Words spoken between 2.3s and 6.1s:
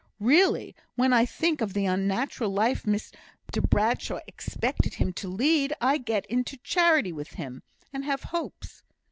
life Mr Bradshaw expected him to lead, I